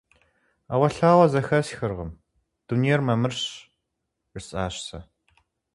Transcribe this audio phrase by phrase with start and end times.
[0.67, 2.11] –Ӏэуэлъауэ зэхэсхыркъым,
[2.65, 3.41] дунейр мамырщ,–
[4.31, 4.99] жысӀащ сэ.